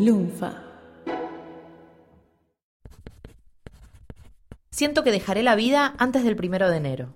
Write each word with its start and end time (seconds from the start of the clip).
Lunfa. 0.00 0.54
Siento 4.70 5.04
que 5.04 5.10
dejaré 5.10 5.42
la 5.42 5.56
vida 5.56 5.94
antes 5.98 6.24
del 6.24 6.36
primero 6.36 6.70
de 6.70 6.76
enero. 6.78 7.12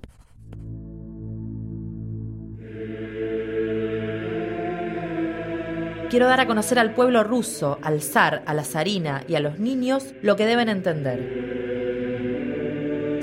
Quiero 6.10 6.26
dar 6.26 6.40
a 6.40 6.46
conocer 6.46 6.78
al 6.78 6.92
pueblo 6.92 7.24
ruso, 7.24 7.78
al 7.80 8.02
zar, 8.02 8.42
a 8.44 8.52
la 8.52 8.64
zarina 8.64 9.24
y 9.26 9.36
a 9.36 9.40
los 9.40 9.58
niños 9.58 10.12
lo 10.20 10.36
que 10.36 10.44
deben 10.44 10.68
entender. 10.68 11.63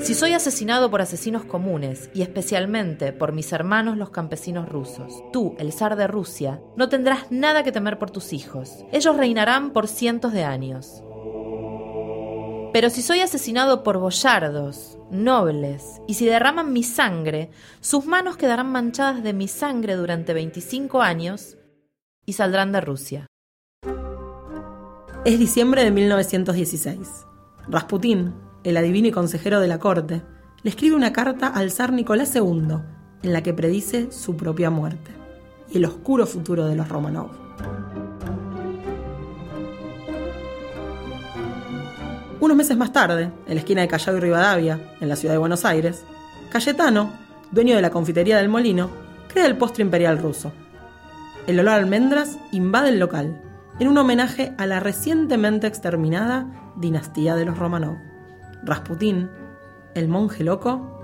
Si 0.02 0.14
soy 0.14 0.32
asesinado 0.32 0.90
por 0.90 1.00
asesinos 1.00 1.44
comunes, 1.44 2.10
y 2.12 2.22
especialmente 2.22 3.12
por 3.12 3.32
mis 3.32 3.52
hermanos 3.52 3.96
los 3.96 4.10
campesinos 4.10 4.68
rusos, 4.68 5.22
tú, 5.32 5.54
el 5.58 5.72
zar 5.72 5.94
de 5.94 6.08
Rusia, 6.08 6.60
no 6.76 6.88
tendrás 6.88 7.30
nada 7.30 7.62
que 7.62 7.70
temer 7.70 8.00
por 8.00 8.10
tus 8.10 8.32
hijos. 8.32 8.84
Ellos 8.90 9.16
reinarán 9.16 9.72
por 9.72 9.86
cientos 9.86 10.32
de 10.32 10.42
años. 10.42 11.04
Pero 12.72 12.90
si 12.90 13.00
soy 13.00 13.20
asesinado 13.20 13.84
por 13.84 13.98
boyardos, 13.98 14.98
nobles, 15.12 16.00
y 16.08 16.14
si 16.14 16.26
derraman 16.26 16.72
mi 16.72 16.82
sangre, 16.82 17.52
sus 17.80 18.04
manos 18.04 18.36
quedarán 18.36 18.72
manchadas 18.72 19.22
de 19.22 19.32
mi 19.32 19.46
sangre 19.46 19.94
durante 19.94 20.34
25 20.34 21.00
años 21.00 21.58
y 22.26 22.32
saldrán 22.32 22.72
de 22.72 22.80
Rusia. 22.80 23.26
Es 25.24 25.38
diciembre 25.38 25.84
de 25.84 25.92
1916. 25.92 27.26
Rasputín, 27.68 28.34
el 28.64 28.76
adivino 28.76 29.08
y 29.08 29.12
consejero 29.12 29.60
de 29.60 29.68
la 29.68 29.78
corte, 29.78 30.22
le 30.62 30.70
escribe 30.70 30.96
una 30.96 31.12
carta 31.12 31.48
al 31.48 31.70
zar 31.70 31.92
Nicolás 31.92 32.34
II 32.34 32.78
en 33.22 33.32
la 33.32 33.42
que 33.42 33.54
predice 33.54 34.10
su 34.12 34.36
propia 34.36 34.70
muerte 34.70 35.10
y 35.70 35.78
el 35.78 35.84
oscuro 35.84 36.26
futuro 36.26 36.66
de 36.66 36.76
los 36.76 36.88
Romanov. 36.88 37.30
Unos 42.40 42.56
meses 42.56 42.76
más 42.76 42.92
tarde, 42.92 43.30
en 43.46 43.54
la 43.54 43.60
esquina 43.60 43.82
de 43.82 43.88
Callao 43.88 44.16
y 44.16 44.20
Rivadavia, 44.20 44.94
en 45.00 45.08
la 45.08 45.14
ciudad 45.16 45.34
de 45.34 45.38
Buenos 45.38 45.64
Aires, 45.64 46.02
Cayetano, 46.50 47.12
dueño 47.52 47.76
de 47.76 47.82
la 47.82 47.90
confitería 47.90 48.38
del 48.38 48.48
Molino, 48.48 48.90
crea 49.28 49.46
el 49.46 49.56
postre 49.56 49.84
imperial 49.84 50.18
ruso. 50.18 50.52
El 51.46 51.60
olor 51.60 51.74
a 51.74 51.76
almendras 51.76 52.38
invade 52.50 52.88
el 52.88 52.98
local, 52.98 53.40
en 53.78 53.88
un 53.88 53.96
homenaje 53.96 54.54
a 54.58 54.66
la 54.66 54.80
recientemente 54.80 55.66
exterminada 55.66 56.72
dinastía 56.76 57.36
de 57.36 57.44
los 57.44 57.58
Romanov. 57.58 58.11
Rasputín, 58.64 59.28
el 59.94 60.06
monje 60.06 60.44
loco, 60.44 61.02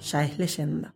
ya 0.00 0.24
es 0.24 0.36
leyenda. 0.38 0.94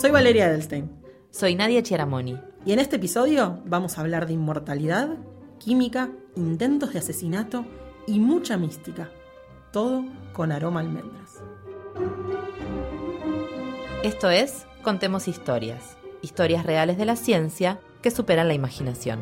Soy 0.00 0.10
Valeria 0.10 0.46
Edelstein. 0.48 0.90
Soy 1.30 1.54
Nadia 1.54 1.82
Chiaramoni. 1.82 2.36
Y 2.64 2.72
en 2.72 2.80
este 2.80 2.96
episodio 2.96 3.62
vamos 3.64 3.96
a 3.96 4.00
hablar 4.00 4.26
de 4.26 4.32
inmortalidad, 4.32 5.10
química, 5.58 6.10
intentos 6.34 6.92
de 6.92 6.98
asesinato 6.98 7.64
y 8.08 8.18
mucha 8.18 8.56
mística. 8.56 9.08
Todo 9.72 10.04
con 10.32 10.50
aroma 10.50 10.80
a 10.80 10.82
almendras. 10.82 11.42
Esto 14.02 14.30
es 14.30 14.66
Contemos 14.82 15.28
Historias. 15.28 15.96
Historias 16.22 16.66
reales 16.66 16.98
de 16.98 17.04
la 17.04 17.14
ciencia 17.14 17.78
que 18.02 18.10
superan 18.10 18.48
la 18.48 18.54
imaginación. 18.54 19.20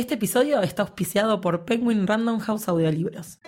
Este 0.00 0.14
episodio 0.14 0.62
está 0.62 0.80
auspiciado 0.80 1.42
por 1.42 1.66
Penguin 1.66 2.06
Random 2.06 2.38
House 2.38 2.68
Audiolibros. 2.68 3.38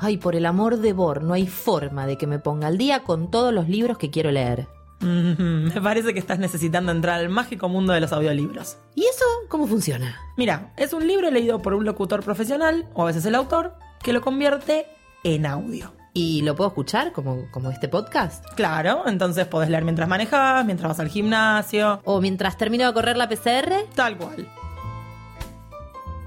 Ay, 0.00 0.16
por 0.16 0.34
el 0.34 0.46
amor 0.46 0.78
de 0.78 0.94
Bor, 0.94 1.22
no 1.22 1.34
hay 1.34 1.46
forma 1.46 2.06
de 2.06 2.16
que 2.16 2.26
me 2.26 2.38
ponga 2.38 2.68
al 2.68 2.78
día 2.78 3.04
con 3.04 3.30
todos 3.30 3.52
los 3.52 3.68
libros 3.68 3.98
que 3.98 4.08
quiero 4.08 4.30
leer. 4.30 4.68
Mm, 5.00 5.68
me 5.74 5.80
parece 5.82 6.14
que 6.14 6.18
estás 6.18 6.38
necesitando 6.38 6.92
entrar 6.92 7.20
al 7.20 7.28
mágico 7.28 7.68
mundo 7.68 7.92
de 7.92 8.00
los 8.00 8.10
audiolibros. 8.10 8.78
¿Y 8.94 9.02
eso 9.02 9.26
cómo 9.50 9.66
funciona? 9.66 10.16
Mira, 10.38 10.72
es 10.78 10.94
un 10.94 11.06
libro 11.06 11.30
leído 11.30 11.60
por 11.60 11.74
un 11.74 11.84
locutor 11.84 12.24
profesional, 12.24 12.88
o 12.94 13.02
a 13.02 13.08
veces 13.08 13.26
el 13.26 13.34
autor, 13.34 13.74
que 14.02 14.14
lo 14.14 14.22
convierte 14.22 14.86
en 15.24 15.44
audio. 15.44 15.92
¿Y 16.14 16.42
lo 16.42 16.54
puedo 16.54 16.68
escuchar 16.68 17.12
como, 17.12 17.50
como 17.50 17.70
este 17.70 17.88
podcast? 17.88 18.44
Claro, 18.54 19.04
entonces 19.06 19.46
podés 19.46 19.70
leer 19.70 19.84
mientras 19.84 20.06
manejas, 20.08 20.62
mientras 20.66 20.90
vas 20.90 21.00
al 21.00 21.08
gimnasio. 21.08 22.02
¿O 22.04 22.20
mientras 22.20 22.58
termino 22.58 22.86
de 22.86 22.92
correr 22.92 23.16
la 23.16 23.26
PCR? 23.28 23.86
Tal 23.94 24.18
cual. 24.18 24.46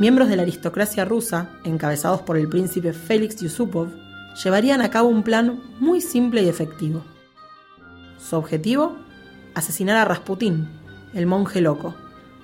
Miembros 0.00 0.28
de 0.28 0.36
la 0.36 0.42
aristocracia 0.42 1.04
rusa, 1.04 1.50
encabezados 1.64 2.22
por 2.22 2.36
el 2.38 2.48
príncipe 2.48 2.92
Félix 2.92 3.36
Yusupov, 3.36 3.88
llevarían 4.42 4.80
a 4.80 4.90
cabo 4.90 5.08
un 5.08 5.22
plan 5.22 5.60
muy 5.80 6.00
simple 6.00 6.42
y 6.42 6.48
efectivo. 6.48 7.02
Su 8.18 8.36
objetivo, 8.36 8.96
asesinar 9.54 9.96
a 9.96 10.04
Rasputín, 10.04 10.68
el 11.12 11.26
monje 11.26 11.60
loco, 11.60 11.94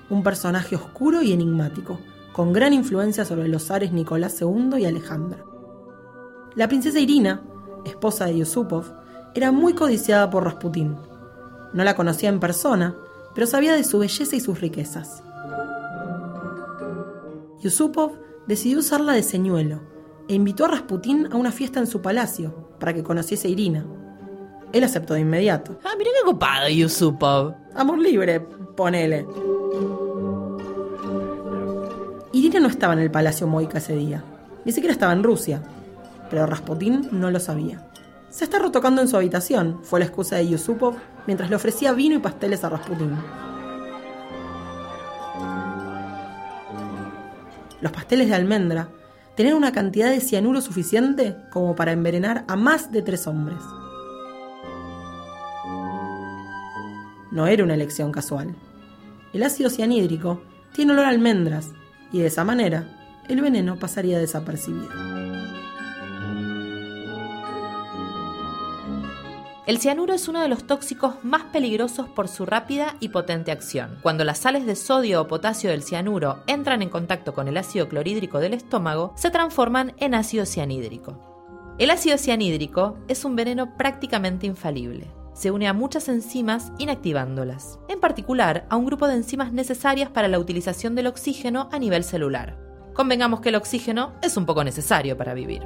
un 0.09 0.21
personaje 0.23 0.75
oscuro 0.75 1.21
y 1.21 1.31
enigmático, 1.31 1.99
con 2.33 2.53
gran 2.53 2.73
influencia 2.73 3.25
sobre 3.25 3.47
los 3.47 3.65
zares 3.65 3.91
Nicolás 3.91 4.39
II 4.39 4.77
y 4.77 4.85
Alejandra. 4.85 5.43
La 6.55 6.67
princesa 6.67 6.99
Irina, 6.99 7.41
esposa 7.83 8.25
de 8.25 8.37
Yusupov, 8.37 8.85
era 9.33 9.51
muy 9.51 9.73
codiciada 9.73 10.29
por 10.29 10.43
Rasputín. 10.43 10.97
No 11.73 11.83
la 11.83 11.95
conocía 11.95 12.29
en 12.29 12.39
persona, 12.39 12.95
pero 13.33 13.47
sabía 13.47 13.75
de 13.75 13.83
su 13.83 13.99
belleza 13.99 14.35
y 14.35 14.39
sus 14.39 14.61
riquezas. 14.61 15.23
Yusupov 17.61 18.13
decidió 18.47 18.79
usarla 18.79 19.13
de 19.13 19.23
señuelo 19.23 19.81
e 20.27 20.33
invitó 20.33 20.65
a 20.65 20.69
Rasputín 20.69 21.27
a 21.31 21.35
una 21.35 21.51
fiesta 21.51 21.79
en 21.79 21.87
su 21.87 22.01
palacio 22.01 22.69
para 22.79 22.93
que 22.93 23.03
conociese 23.03 23.47
a 23.47 23.51
Irina. 23.51 23.85
Él 24.71 24.83
aceptó 24.83 25.15
de 25.15 25.21
inmediato. 25.21 25.79
Ah, 25.83 25.93
mira 25.97 26.11
qué 26.17 26.25
copado, 26.25 26.69
Yusupov. 26.69 27.55
Amor 27.75 27.99
libre, 27.99 28.39
ponele. 28.39 29.25
Irina 32.31 32.59
no 32.59 32.67
estaba 32.67 32.93
en 32.93 32.99
el 32.99 33.11
palacio 33.11 33.47
Moika 33.47 33.79
ese 33.79 33.95
día, 33.95 34.23
ni 34.63 34.71
siquiera 34.71 34.93
estaba 34.93 35.13
en 35.13 35.23
Rusia, 35.23 35.63
pero 36.29 36.45
Rasputín 36.45 37.09
no 37.11 37.31
lo 37.31 37.39
sabía. 37.39 37.87
Se 38.29 38.43
está 38.43 38.59
retocando 38.59 39.01
en 39.01 39.07
su 39.07 39.17
habitación, 39.17 39.79
fue 39.83 39.99
la 39.99 40.05
excusa 40.05 40.35
de 40.35 40.47
Yusupov 40.47 40.93
mientras 41.25 41.49
le 41.49 41.55
ofrecía 41.55 41.91
vino 41.93 42.15
y 42.15 42.19
pasteles 42.19 42.63
a 42.63 42.69
Rasputín. 42.69 43.17
Los 47.81 47.91
pasteles 47.91 48.27
de 48.27 48.35
almendra 48.35 48.89
tenían 49.35 49.55
una 49.55 49.71
cantidad 49.71 50.09
de 50.09 50.19
cianuro 50.19 50.61
suficiente 50.61 51.35
como 51.51 51.75
para 51.75 51.91
envenenar 51.91 52.43
a 52.47 52.55
más 52.55 52.91
de 52.91 53.01
tres 53.01 53.25
hombres. 53.27 53.59
No 57.31 57.47
era 57.47 57.63
una 57.63 57.75
elección 57.75 58.11
casual. 58.11 58.55
El 59.33 59.43
ácido 59.43 59.69
cianhídrico 59.69 60.41
tiene 60.73 60.93
olor 60.93 61.05
a 61.05 61.09
almendras 61.09 61.69
y 62.11 62.19
de 62.19 62.27
esa 62.27 62.43
manera 62.43 63.21
el 63.29 63.41
veneno 63.41 63.77
pasaría 63.77 64.17
desapercibido. 64.17 64.89
El 69.69 69.77
cianuro 69.77 70.15
es 70.15 70.27
uno 70.27 70.41
de 70.41 70.47
los 70.47 70.65
tóxicos 70.65 71.23
más 71.23 71.43
peligrosos 71.43 72.09
por 72.09 72.27
su 72.27 72.43
rápida 72.47 72.95
y 72.99 73.09
potente 73.09 73.51
acción. 73.51 73.99
Cuando 74.01 74.23
las 74.23 74.39
sales 74.39 74.65
de 74.65 74.75
sodio 74.75 75.21
o 75.21 75.27
potasio 75.27 75.69
del 75.69 75.83
cianuro 75.83 76.41
entran 76.47 76.81
en 76.81 76.89
contacto 76.89 77.35
con 77.35 77.47
el 77.47 77.55
ácido 77.55 77.87
clorhídrico 77.87 78.39
del 78.39 78.55
estómago, 78.55 79.13
se 79.15 79.29
transforman 79.29 79.93
en 79.97 80.15
ácido 80.15 80.47
cianhídrico. 80.47 81.75
El 81.77 81.91
ácido 81.91 82.17
cianhídrico 82.17 82.97
es 83.07 83.25
un 83.25 83.35
veneno 83.35 83.77
prácticamente 83.77 84.47
infalible. 84.47 85.05
Se 85.35 85.51
une 85.51 85.67
a 85.67 85.73
muchas 85.73 86.09
enzimas 86.09 86.71
inactivándolas, 86.79 87.77
en 87.89 87.99
particular 87.99 88.65
a 88.71 88.75
un 88.75 88.87
grupo 88.87 89.07
de 89.07 89.17
enzimas 89.17 89.53
necesarias 89.53 90.09
para 90.09 90.27
la 90.27 90.39
utilización 90.39 90.95
del 90.95 91.05
oxígeno 91.05 91.69
a 91.71 91.77
nivel 91.77 92.03
celular. 92.03 92.57
Convengamos 92.95 93.39
que 93.41 93.49
el 93.49 93.55
oxígeno 93.55 94.13
es 94.23 94.35
un 94.35 94.47
poco 94.47 94.63
necesario 94.63 95.15
para 95.15 95.35
vivir. 95.35 95.61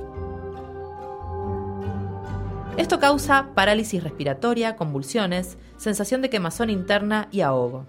Esto 2.75 2.99
causa 2.99 3.49
parálisis 3.53 4.03
respiratoria, 4.03 4.75
convulsiones, 4.75 5.57
sensación 5.77 6.23
de 6.23 6.31
quemazón 6.31 6.71
interna 6.71 7.27
y 7.31 7.41
ahogo. 7.41 7.85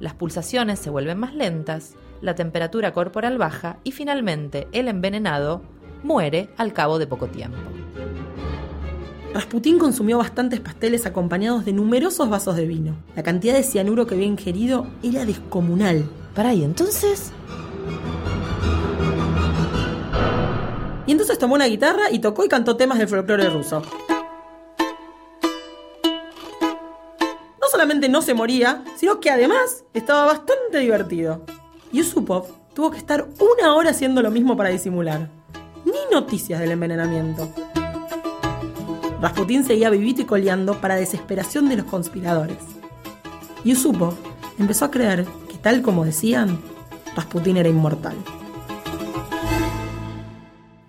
Las 0.00 0.14
pulsaciones 0.14 0.78
se 0.78 0.88
vuelven 0.88 1.18
más 1.18 1.34
lentas, 1.34 1.94
la 2.22 2.34
temperatura 2.34 2.92
corporal 2.94 3.36
baja 3.36 3.78
y 3.84 3.92
finalmente 3.92 4.66
el 4.72 4.88
envenenado 4.88 5.60
muere 6.02 6.48
al 6.56 6.72
cabo 6.72 6.98
de 6.98 7.06
poco 7.06 7.26
tiempo. 7.26 7.58
Rasputín 9.34 9.78
consumió 9.78 10.16
bastantes 10.16 10.60
pasteles 10.60 11.04
acompañados 11.04 11.66
de 11.66 11.74
numerosos 11.74 12.30
vasos 12.30 12.56
de 12.56 12.66
vino. 12.66 12.96
La 13.16 13.22
cantidad 13.22 13.52
de 13.52 13.62
cianuro 13.62 14.06
que 14.06 14.14
había 14.14 14.26
ingerido 14.26 14.86
era 15.02 15.26
descomunal. 15.26 16.04
Para 16.34 16.50
ahí, 16.50 16.64
entonces. 16.64 17.30
Y 21.06 21.12
entonces 21.12 21.38
tomó 21.38 21.56
una 21.56 21.66
guitarra 21.66 22.10
y 22.10 22.20
tocó 22.20 22.44
y 22.44 22.48
cantó 22.48 22.76
temas 22.76 22.98
del 22.98 23.08
folclore 23.08 23.50
ruso. 23.50 23.82
No 27.84 28.22
se 28.22 28.34
moría, 28.34 28.82
sino 28.96 29.20
que 29.20 29.30
además 29.30 29.84
estaba 29.92 30.24
bastante 30.24 30.78
divertido. 30.78 31.44
Yusupov 31.92 32.46
tuvo 32.74 32.90
que 32.90 32.98
estar 32.98 33.28
una 33.38 33.74
hora 33.74 33.90
haciendo 33.90 34.22
lo 34.22 34.30
mismo 34.30 34.56
para 34.56 34.70
disimular. 34.70 35.28
Ni 35.84 35.92
noticias 36.10 36.60
del 36.60 36.72
envenenamiento. 36.72 37.48
Rasputín 39.20 39.64
seguía 39.64 39.90
vivito 39.90 40.22
y 40.22 40.24
coleando 40.24 40.80
para 40.80 40.96
desesperación 40.96 41.68
de 41.68 41.76
los 41.76 41.86
conspiradores. 41.86 42.58
Yusupov 43.64 44.14
empezó 44.58 44.86
a 44.86 44.90
creer 44.90 45.26
que, 45.48 45.58
tal 45.58 45.82
como 45.82 46.04
decían, 46.04 46.60
Rasputín 47.14 47.58
era 47.58 47.68
inmortal. 47.68 48.16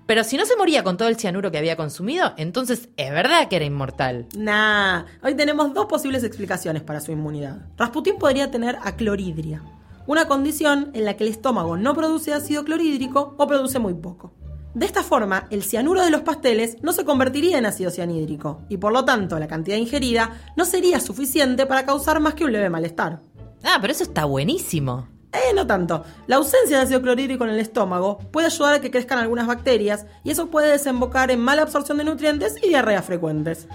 Pero 0.06 0.24
si 0.24 0.38
no 0.38 0.46
se 0.46 0.56
moría 0.56 0.84
con 0.84 0.98
todo 0.98 1.08
el 1.08 1.18
cianuro 1.18 1.52
que 1.52 1.58
había 1.58 1.76
consumido, 1.76 2.34
entonces 2.38 2.90
es 2.96 3.12
verdad 3.12 3.48
que 3.48 3.56
era 3.56 3.66
inmortal. 3.66 4.28
Nah, 4.38 5.06
hoy 5.24 5.34
tenemos 5.34 5.74
dos 5.74 5.88
posibles 5.88 6.24
explicaciones 6.24 6.84
para 6.84 7.02
su 7.02 7.12
inmunidad. 7.12 7.68
Rasputín 7.76 8.18
podría 8.18 8.52
tener 8.52 8.78
acloridria, 8.84 9.64
una 10.06 10.28
condición 10.28 10.92
en 10.94 11.06
la 11.06 11.16
que 11.18 11.24
el 11.24 11.32
estómago 11.32 11.76
no 11.78 11.96
produce 11.96 12.34
ácido 12.34 12.64
clorhídrico 12.64 13.34
o 13.38 13.48
produce 13.48 13.80
muy 13.80 13.96
poco. 13.96 14.34
De 14.76 14.86
esta 14.86 15.04
forma, 15.04 15.48
el 15.50 15.64
cianuro 15.64 16.04
de 16.04 16.12
los 16.12 16.22
pasteles 16.22 16.78
no 16.84 16.92
se 16.92 17.06
convertiría 17.06 17.58
en 17.58 17.66
ácido 17.66 17.90
cianhídrico 17.90 18.62
y 18.70 18.78
por 18.78 18.92
lo 18.92 19.06
tanto 19.06 19.40
la 19.40 19.48
cantidad 19.48 19.78
ingerida 19.78 20.52
no 20.58 20.66
sería 20.66 21.00
suficiente 21.00 21.66
para 21.66 21.86
causar 21.86 22.20
más 22.20 22.36
que 22.36 22.44
un 22.44 22.52
leve 22.52 22.70
malestar. 22.70 23.22
Ah, 23.64 23.78
pero 23.80 23.94
eso 23.94 24.04
está 24.04 24.26
buenísimo. 24.26 25.15
Eh, 25.36 25.54
no 25.54 25.68
tanto. 25.68 26.06
La 26.28 26.38
ausencia 26.38 26.78
de 26.78 26.84
ácido 26.84 27.02
clorhídrico 27.02 27.44
en 27.44 27.52
el 27.52 27.60
estómago 27.60 28.20
puede 28.32 28.48
ayudar 28.48 28.76
a 28.76 28.82
que 28.82 28.92
crezcan 28.92 29.20
algunas 29.20 29.48
bacterias 29.48 30.06
y 30.24 30.32
eso 30.32 30.48
puede 30.48 30.72
desembocar 30.72 31.30
en 31.30 31.40
mala 31.40 31.64
absorción 31.64 31.98
de 31.98 32.06
nutrientes 32.06 32.56
y 32.64 32.70
diarreas 32.70 33.06
frecuentes. 33.06 33.68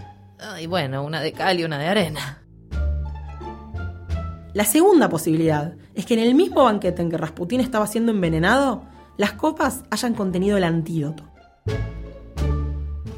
Y 0.61 0.67
bueno, 0.67 1.05
una 1.05 1.21
de 1.21 1.33
cal 1.33 1.61
y 1.61 1.65
una 1.65 1.79
de 1.79 1.87
arena. 1.87 2.43
La 4.55 4.65
segunda 4.65 5.09
posibilidad 5.09 5.75
es 5.95 6.07
que 6.07 6.15
en 6.15 6.21
el 6.21 6.35
mismo 6.35 6.65
banquete 6.65 7.03
en 7.03 7.11
que 7.11 7.19
Rasputín 7.19 7.61
estaba 7.61 7.87
siendo 7.87 8.11
envenenado, 8.11 8.85
las 9.17 9.33
copas 9.33 9.85
hayan 9.91 10.15
contenido 10.15 10.57
el 10.57 10.65
antídoto. 10.65 11.25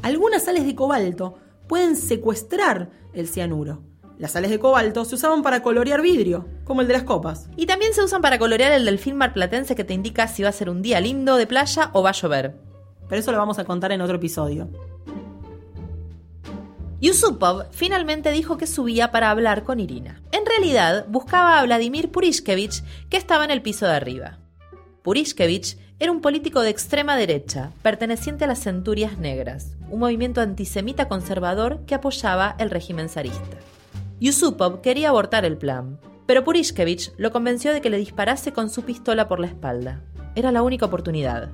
Algunas 0.01 0.43
sales 0.43 0.65
de 0.65 0.75
cobalto 0.75 1.39
pueden 1.67 1.95
secuestrar 1.95 2.91
el 3.13 3.27
cianuro. 3.27 3.92
Las 4.23 4.31
sales 4.31 4.51
de 4.51 4.57
cobalto 4.57 5.03
se 5.03 5.15
usaban 5.15 5.43
para 5.43 5.61
colorear 5.61 6.01
vidrio, 6.01 6.47
como 6.63 6.79
el 6.79 6.87
de 6.87 6.93
las 6.93 7.03
copas. 7.03 7.49
Y 7.57 7.65
también 7.65 7.93
se 7.93 8.01
usan 8.01 8.21
para 8.21 8.39
colorear 8.39 8.71
el 8.71 8.85
delfín 8.85 9.17
marplatense 9.17 9.75
que 9.75 9.83
te 9.83 9.93
indica 9.93 10.29
si 10.29 10.43
va 10.43 10.47
a 10.47 10.53
ser 10.53 10.69
un 10.69 10.81
día 10.81 11.01
lindo 11.01 11.35
de 11.35 11.45
playa 11.45 11.89
o 11.91 12.01
va 12.01 12.11
a 12.11 12.13
llover. 12.13 12.55
Pero 13.09 13.19
eso 13.19 13.33
lo 13.33 13.37
vamos 13.37 13.59
a 13.59 13.65
contar 13.65 13.91
en 13.91 13.99
otro 13.99 14.15
episodio. 14.15 14.69
Yusupov 17.01 17.65
finalmente 17.71 18.31
dijo 18.31 18.55
que 18.55 18.65
subía 18.65 19.11
para 19.11 19.29
hablar 19.29 19.65
con 19.65 19.81
Irina. 19.81 20.21
En 20.31 20.45
realidad, 20.45 21.05
buscaba 21.09 21.59
a 21.59 21.63
Vladimir 21.65 22.09
Purishkevich, 22.09 22.81
que 23.09 23.17
estaba 23.17 23.43
en 23.43 23.51
el 23.51 23.61
piso 23.61 23.87
de 23.87 23.95
arriba. 23.95 24.39
Purishkevich 25.01 25.77
era 25.99 26.13
un 26.13 26.21
político 26.21 26.61
de 26.61 26.69
extrema 26.69 27.17
derecha, 27.17 27.71
perteneciente 27.81 28.45
a 28.45 28.47
las 28.47 28.63
Centurias 28.63 29.17
Negras, 29.17 29.75
un 29.89 29.99
movimiento 29.99 30.39
antisemita 30.39 31.09
conservador 31.09 31.83
que 31.85 31.95
apoyaba 31.95 32.55
el 32.57 32.69
régimen 32.69 33.09
zarista. 33.09 33.57
Yusupov 34.23 34.79
quería 34.79 35.09
abortar 35.09 35.43
el 35.43 35.57
plan, 35.57 35.99
pero 36.25 36.45
Purishkevich 36.45 37.11
lo 37.17 37.33
convenció 37.33 37.73
de 37.73 37.81
que 37.81 37.89
le 37.89 37.97
disparase 37.97 38.53
con 38.53 38.69
su 38.69 38.83
pistola 38.83 39.27
por 39.27 39.41
la 39.41 39.47
espalda. 39.47 40.01
Era 40.33 40.53
la 40.53 40.63
única 40.63 40.85
oportunidad. 40.85 41.51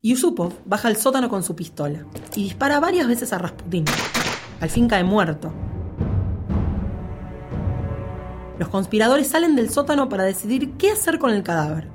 Yusupov 0.00 0.52
baja 0.66 0.86
al 0.86 0.96
sótano 0.96 1.28
con 1.28 1.42
su 1.42 1.56
pistola 1.56 2.06
y 2.36 2.44
dispara 2.44 2.78
varias 2.78 3.08
veces 3.08 3.32
a 3.32 3.38
Rasputín. 3.38 3.86
Al 4.60 4.70
fin 4.70 4.86
cae 4.86 5.02
muerto. 5.02 5.52
Los 8.60 8.68
conspiradores 8.68 9.26
salen 9.26 9.56
del 9.56 9.68
sótano 9.68 10.08
para 10.08 10.22
decidir 10.22 10.74
qué 10.74 10.92
hacer 10.92 11.18
con 11.18 11.32
el 11.32 11.42
cadáver. 11.42 11.88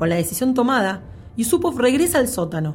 Con 0.00 0.08
la 0.08 0.16
decisión 0.16 0.52
tomada, 0.52 1.00
Yusupov 1.36 1.78
regresa 1.78 2.18
al 2.18 2.26
sótano. 2.26 2.74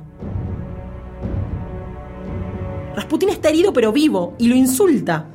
Rasputín 2.95 3.29
está 3.29 3.49
herido 3.49 3.73
pero 3.73 3.91
vivo 3.91 4.35
y 4.37 4.47
lo 4.47 4.55
insulta. 4.55 5.27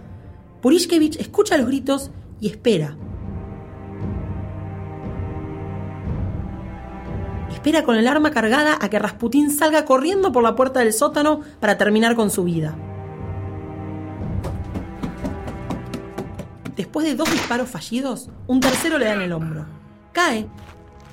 Purishkevich 0.61 1.21
escucha 1.21 1.56
los 1.56 1.67
gritos 1.67 2.11
y 2.41 2.49
espera. 2.49 2.97
espera 7.65 7.83
con 7.83 7.97
el 7.97 8.06
arma 8.06 8.31
cargada 8.31 8.77
a 8.79 8.91
que 8.91 8.99
Rasputín 8.99 9.51
salga 9.51 9.87
corriendo 9.87 10.33
por 10.33 10.43
la 10.43 10.55
puerta 10.55 10.81
del 10.81 10.93
sótano 10.93 11.41
para 11.61 11.79
terminar 11.79 12.15
con 12.15 12.31
su 12.31 12.45
vida. 12.45 12.77
Después 16.77 17.06
de 17.06 17.15
dos 17.15 17.31
disparos 17.33 17.71
fallidos, 17.71 18.29
un 18.49 18.61
tercero 18.61 18.99
le 18.99 19.06
da 19.06 19.15
en 19.15 19.23
el 19.23 19.33
hombro. 19.33 19.65
Cae 20.12 20.47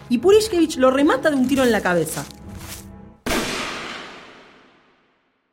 y 0.10 0.18
Purishkevich 0.18 0.76
lo 0.76 0.92
remata 0.92 1.30
de 1.30 1.38
un 1.38 1.48
tiro 1.48 1.64
en 1.64 1.72
la 1.72 1.80
cabeza. 1.80 2.26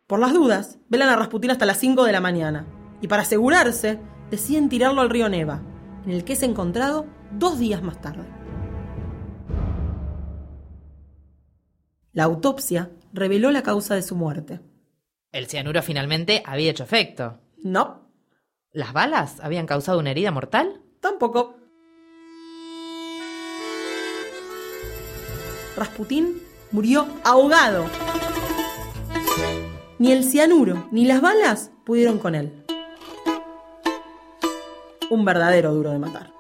Por 0.09 0.21
las 0.21 0.33
dudas, 0.33 0.79
velan 0.89 1.11
a 1.11 1.17
Rasputín 1.17 1.51
hasta 1.51 1.67
las 1.67 1.77
5 1.77 2.05
de 2.05 2.13
la 2.13 2.23
mañana 2.23 2.65
y 3.03 3.09
para 3.09 3.23
asegurarse, 3.23 4.01
deciden 4.31 4.71
tirarlo 4.71 5.03
al 5.03 5.11
río 5.11 5.29
Neva, 5.29 5.61
en 6.07 6.13
el 6.13 6.25
que 6.25 6.33
es 6.33 6.43
encontrado 6.43 7.05
dos 7.31 7.59
días 7.59 7.83
más 7.83 8.01
tarde. 8.01 8.25
La 12.15 12.25
autopsia 12.25 12.91
reveló 13.13 13.51
la 13.51 13.63
causa 13.63 13.95
de 13.95 14.01
su 14.01 14.17
muerte. 14.17 14.61
El 15.31 15.47
cianuro 15.47 15.83
finalmente 15.83 16.43
había 16.47 16.71
hecho 16.71 16.85
efecto. 16.85 17.41
No. 17.63 18.09
¿Las 18.73 18.95
balas 18.95 19.41
habían 19.41 19.67
causado 19.67 19.99
una 19.99 20.13
herida 20.13 20.31
mortal? 20.31 20.81
Tampoco. 21.01 21.55
Rasputín 25.77 26.41
murió 26.73 27.07
ahogado. 27.25 27.85
Ni 29.99 30.13
el 30.13 30.23
cianuro 30.23 30.87
ni 30.93 31.05
las 31.07 31.21
balas 31.21 31.73
pudieron 31.85 32.19
con 32.19 32.37
él. 32.37 32.53
Un 35.11 35.25
verdadero 35.25 35.75
duro 35.75 35.91
de 35.91 35.99
matar. 35.99 36.31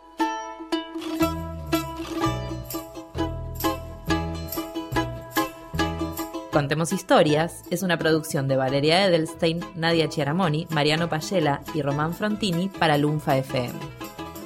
Contemos 6.53 6.93
Historias 6.93 7.63
es 7.71 7.83
una 7.83 7.99
producción 7.99 8.47
de 8.47 8.57
Valeria 8.57 9.07
Edelstein, 9.07 9.61
Nadia 9.75 10.09
Chiaramoni, 10.09 10.67
Mariano 10.71 11.09
Payela 11.09 11.63
y 11.75 11.83
Román 11.83 12.15
Frontini 12.15 12.69
para 12.69 12.97
Lunfa 12.99 13.37
FM. 13.39 13.75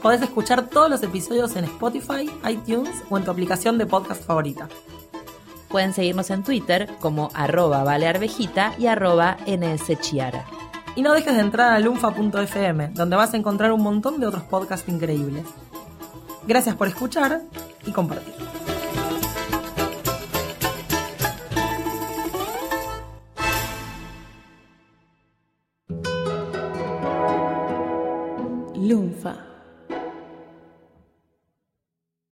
Podés 0.02 0.22
escuchar 0.22 0.68
todos 0.68 0.90
los 0.90 1.02
episodios 1.02 1.54
en 1.56 1.64
Spotify, 1.64 2.30
iTunes 2.50 3.02
o 3.08 3.18
en 3.18 3.24
tu 3.24 3.30
aplicación 3.30 3.78
de 3.78 3.86
podcast 3.86 4.24
favorita. 4.24 4.68
Pueden 5.72 5.94
seguirnos 5.94 6.30
en 6.30 6.42
Twitter 6.44 6.88
como 7.00 7.30
arroba 7.32 7.82
valearvejita 7.82 8.74
y 8.78 8.86
arroba 8.86 9.38
nschiara. 9.46 10.44
Y 10.94 11.02
no 11.02 11.14
dejes 11.14 11.34
de 11.34 11.40
entrar 11.40 11.72
a 11.72 11.78
lunfa.fm, 11.78 12.90
donde 12.92 13.16
vas 13.16 13.32
a 13.32 13.38
encontrar 13.38 13.72
un 13.72 13.82
montón 13.82 14.20
de 14.20 14.26
otros 14.26 14.42
podcasts 14.42 14.86
increíbles. 14.88 15.44
Gracias 16.46 16.76
por 16.76 16.88
escuchar 16.88 17.40
y 17.86 17.92
compartir. 17.92 18.51